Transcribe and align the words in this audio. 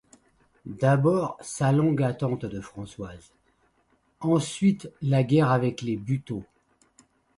D’abord, 0.65 1.37
sa 1.41 1.71
longue 1.71 2.01
attente 2.01 2.45
de 2.47 2.59
Françoise; 2.59 3.31
ensuite, 4.19 4.89
la 5.03 5.21
guerre 5.23 5.51
avec 5.51 5.83
les 5.83 5.95
Buteau. 5.95 6.43